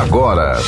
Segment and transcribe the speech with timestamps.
[0.00, 0.58] agora.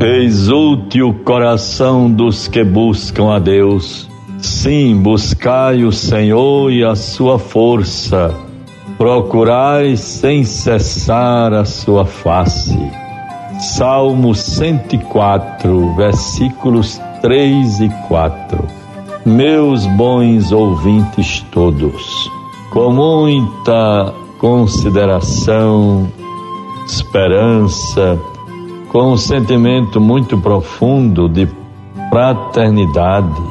[0.00, 4.08] Exulte o coração dos que buscam a Deus.
[4.38, 8.51] Sim, buscai o Senhor e a sua força
[9.02, 12.78] procurai sem cessar a sua face.
[13.58, 18.64] Salmo 104, versículos 3 e 4.
[19.26, 22.30] Meus bons ouvintes todos,
[22.70, 26.08] com muita consideração,
[26.86, 28.16] esperança,
[28.88, 31.48] com um sentimento muito profundo de
[32.08, 33.42] fraternidade,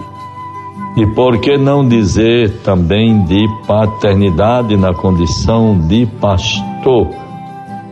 [0.96, 7.08] e por que não dizer também de paternidade na condição de pastor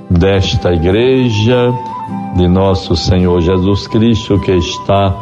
[0.09, 1.73] desta igreja
[2.35, 5.15] de nosso Senhor Jesus Cristo que está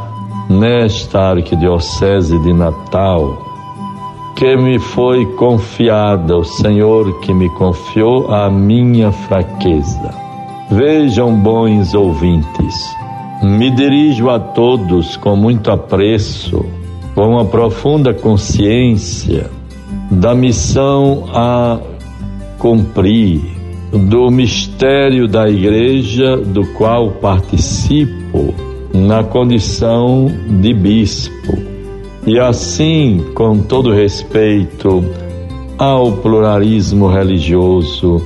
[0.49, 3.45] nesta arquidiocese de Natal,
[4.35, 10.13] que me foi confiada, o Senhor que me confiou a minha fraqueza.
[10.71, 12.95] Vejam, bons ouvintes,
[13.43, 16.65] me dirijo a todos com muito apreço
[17.17, 19.49] com uma profunda consciência
[20.11, 21.79] da missão a
[22.59, 23.41] cumprir,
[23.91, 28.53] do mistério da igreja do qual participo
[28.93, 31.57] na condição de bispo.
[32.27, 35.03] E assim, com todo respeito
[35.75, 38.21] ao pluralismo religioso,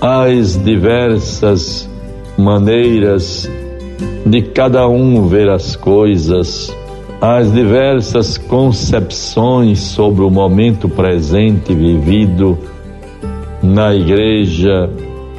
[0.00, 1.88] às diversas
[2.36, 3.48] maneiras
[4.26, 6.76] de cada um ver as coisas,
[7.20, 12.56] as diversas concepções sobre o momento presente vivido
[13.60, 14.88] na igreja,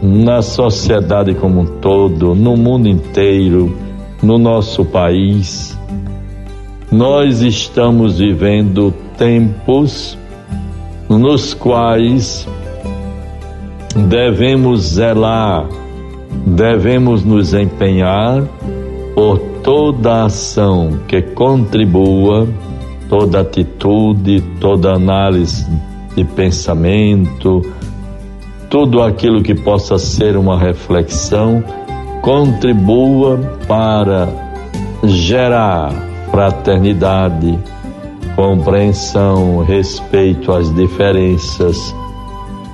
[0.02, 3.74] na sociedade como um todo, no mundo inteiro,
[4.22, 5.78] no nosso país.
[6.92, 10.18] Nós estamos vivendo tempos
[11.08, 12.46] nos quais
[14.08, 15.68] devemos zelar,
[16.46, 18.44] devemos nos empenhar
[19.16, 22.48] por toda ação que contribua,
[23.08, 25.64] toda atitude, toda análise
[26.16, 27.62] de pensamento,
[28.68, 31.64] tudo aquilo que possa ser uma reflexão,
[32.24, 33.38] contribua
[33.68, 34.28] para
[35.04, 35.94] gerar
[36.32, 37.60] fraternidade,
[38.36, 41.96] compreensão, respeito às diferenças,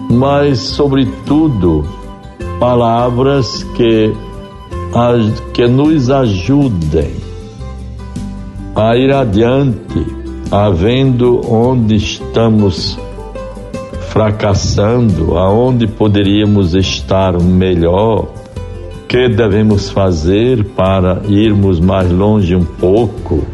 [0.09, 1.85] mas, sobretudo,
[2.57, 4.15] palavras que
[5.53, 7.11] que nos ajudem
[8.73, 10.05] a ir adiante,
[10.49, 12.97] havendo onde estamos
[14.07, 18.29] fracassando, aonde poderíamos estar melhor,
[19.09, 23.45] que devemos fazer para irmos mais longe um pouco,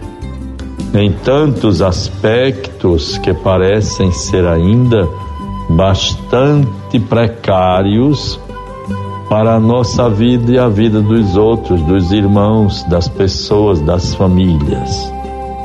[0.94, 5.10] em tantos aspectos que parecem ser ainda
[5.72, 8.40] bastante precários
[9.32, 15.10] para a nossa vida e a vida dos outros, dos irmãos, das pessoas, das famílias.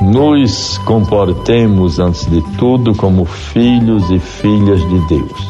[0.01, 5.47] Nos comportemos, antes de tudo, como filhos e filhas de Deus.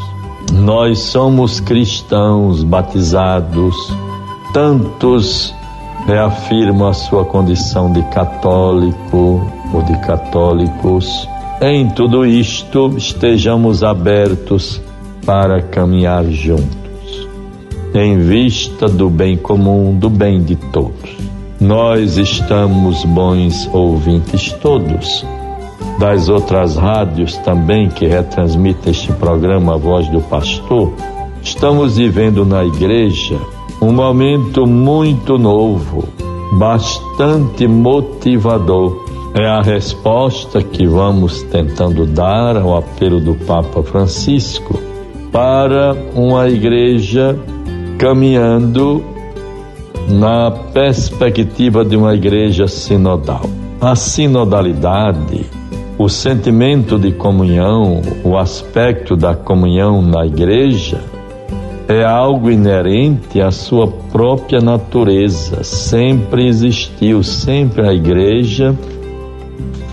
[0.51, 3.75] Nós somos cristãos batizados,
[4.51, 5.53] tantos
[6.07, 11.29] reafirmam a sua condição de católico ou de católicos.
[11.61, 14.81] Em tudo isto, estejamos abertos
[15.23, 16.86] para caminhar juntos
[17.97, 21.17] em vista do bem comum, do bem de todos.
[21.59, 25.25] Nós estamos bons ouvintes todos,
[25.99, 30.93] das outras rádios também que retransmitem este programa A Voz do Pastor.
[31.41, 33.39] Estamos vivendo na igreja
[33.81, 36.03] um momento muito novo,
[36.53, 39.05] bastante motivador.
[39.33, 44.79] É a resposta que vamos tentando dar ao apelo do Papa Francisco
[45.31, 47.37] para uma igreja
[47.97, 49.03] caminhando
[50.07, 53.49] na perspectiva de uma igreja sinodal.
[53.81, 55.45] A sinodalidade,
[55.97, 61.01] o sentimento de comunhão, o aspecto da comunhão na igreja,
[61.87, 65.63] é algo inerente à sua própria natureza.
[65.63, 68.75] Sempre existiu, sempre a igreja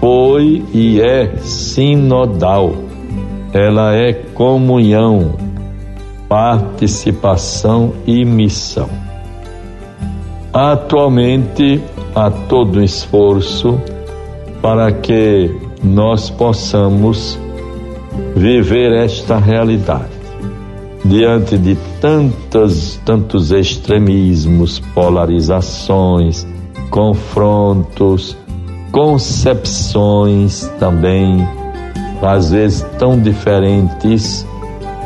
[0.01, 2.75] foi e é sinodal.
[3.53, 5.33] Ela é comunhão,
[6.35, 8.91] participação e missão.
[10.53, 11.81] Atualmente,
[12.13, 13.81] há todo um esforço
[14.61, 15.49] para que
[15.81, 17.39] nós possamos
[18.35, 20.13] viver esta realidade.
[21.05, 26.47] diante de tantos, tantos extremismos, polarizações,
[26.91, 28.37] confrontos,
[28.91, 31.47] concepções também,
[32.23, 34.47] às vezes tão diferentes,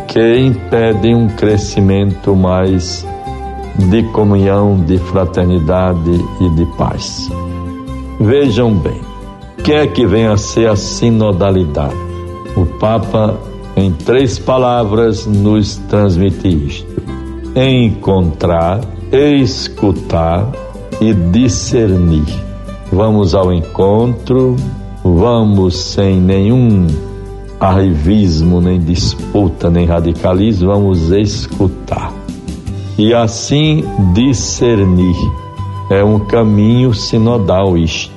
[0.09, 3.07] que impedem um crescimento mais
[3.91, 6.11] de comunhão, de fraternidade
[6.41, 7.31] e de paz.
[8.19, 9.01] Vejam bem,
[9.59, 11.95] o que é que vem a ser a sinodalidade?
[12.57, 13.39] O Papa,
[13.77, 17.03] em três palavras, nos transmite isto:
[17.55, 18.81] encontrar,
[19.13, 20.51] escutar
[21.01, 22.27] e discernir.
[22.91, 24.57] Vamos ao encontro,
[25.05, 26.87] vamos sem nenhum
[27.61, 32.13] arrivismo, nem disputa, nem radicalismo, vamos escutar.
[32.97, 35.17] E assim discernir.
[35.91, 38.13] É um caminho sinodal isto.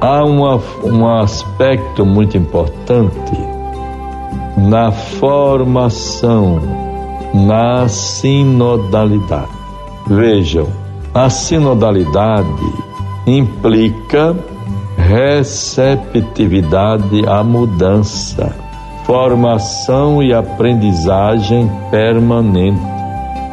[0.00, 3.36] Há uma, um aspecto muito importante
[4.56, 6.60] na formação,
[7.34, 9.50] na sinodalidade.
[10.06, 10.68] Vejam,
[11.14, 12.72] a sinodalidade
[13.26, 14.34] implica
[14.96, 18.54] receptividade à mudança,
[19.12, 22.80] formação e aprendizagem permanente.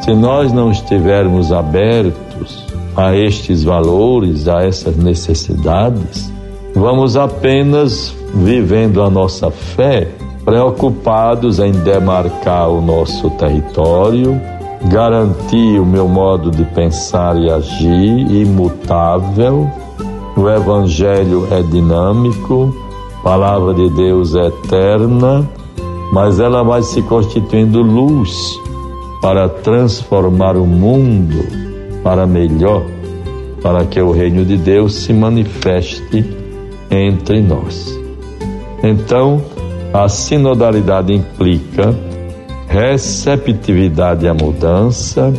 [0.00, 2.64] Se nós não estivermos abertos
[2.96, 6.32] a estes valores, a essas necessidades,
[6.74, 10.08] vamos apenas vivendo a nossa fé,
[10.46, 14.40] preocupados em demarcar o nosso território,
[14.84, 19.70] garantir o meu modo de pensar e agir imutável.
[20.38, 22.74] O Evangelho é dinâmico,
[23.22, 25.48] palavra de Deus é eterna,
[26.12, 28.58] mas ela vai se constituindo luz
[29.20, 31.44] para transformar o mundo
[32.02, 32.82] para melhor,
[33.62, 36.24] para que o reino de Deus se manifeste
[36.90, 37.98] entre nós.
[38.82, 39.42] Então,
[39.92, 41.94] a sinodalidade implica
[42.66, 45.32] receptividade à mudança,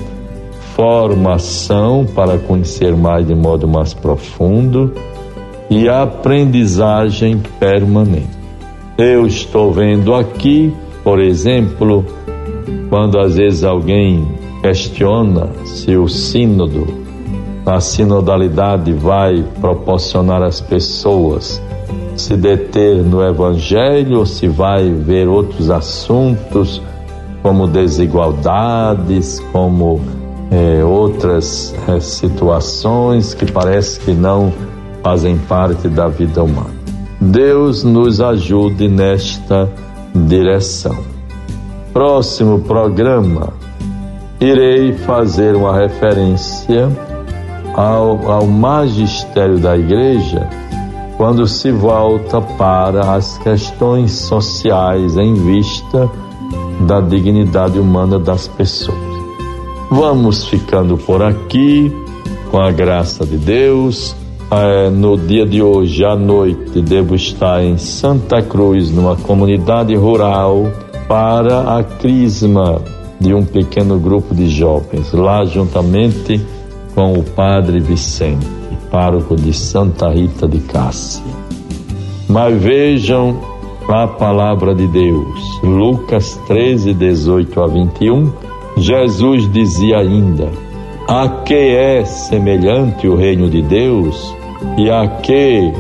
[0.76, 4.94] formação para conhecer mais de modo mais profundo
[5.72, 8.28] e aprendizagem permanente.
[8.98, 12.06] Eu estou vendo aqui, por exemplo,
[12.90, 14.28] quando às vezes alguém
[14.62, 16.86] questiona se o sínodo,
[17.66, 21.62] a sinodalidade vai proporcionar às pessoas
[22.18, 26.82] se deter no evangelho ou se vai ver outros assuntos
[27.42, 30.02] como desigualdades, como
[30.52, 34.52] é, outras é, situações que parece que não
[35.04, 36.82] fazem parte da vida humana.
[37.20, 39.70] Deus nos ajude nesta
[40.14, 40.98] direção.
[41.94, 43.54] Próximo programa,
[44.40, 46.90] irei fazer uma referência
[47.76, 50.50] ao, ao magistério da igreja
[51.18, 56.10] quando se volta para as questões sociais em vista
[56.88, 58.98] da dignidade humana das pessoas.
[59.92, 61.96] Vamos ficando por aqui,
[62.50, 64.16] com a graça de Deus.
[64.54, 70.70] É, no dia de hoje, à noite, devo estar em Santa Cruz, numa comunidade rural,
[71.08, 72.82] para a crisma
[73.18, 76.46] de um pequeno grupo de jovens, lá juntamente
[76.94, 78.46] com o Padre Vicente,
[78.92, 81.24] pároco de Santa Rita de Cássia.
[82.28, 83.40] Mas vejam
[83.88, 85.62] a palavra de Deus.
[85.64, 88.34] Lucas 13, 18 a 21.
[88.76, 90.50] Jesus dizia ainda:
[91.08, 94.41] A que é semelhante o reino de Deus
[94.78, 95.74] e a que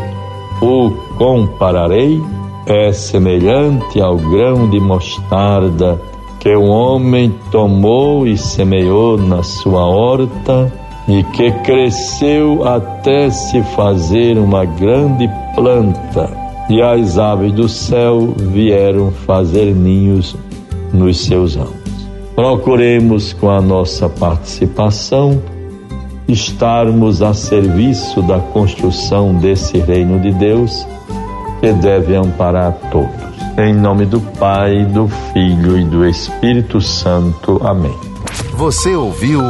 [0.62, 2.22] o compararei?
[2.66, 6.00] É semelhante ao grão de mostarda
[6.40, 10.72] que um homem tomou e semeou na sua horta
[11.08, 16.30] e que cresceu até se fazer uma grande planta
[16.70, 20.36] e as aves do céu vieram fazer ninhos
[20.94, 21.72] nos seus ramos.
[22.34, 25.42] Procuremos com a nossa participação
[26.32, 30.86] estarmos a serviço da construção desse reino de Deus
[31.60, 33.32] que deve amparar todos.
[33.58, 37.62] Em nome do Pai, do Filho e do Espírito Santo.
[37.64, 37.96] Amém.
[38.56, 39.42] Você ouviu